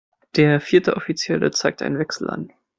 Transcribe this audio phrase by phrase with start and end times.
[0.35, 2.51] Der vierte Offizielle zeigt einen Wechsel an.